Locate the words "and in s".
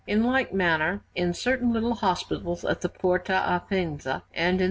4.33-4.59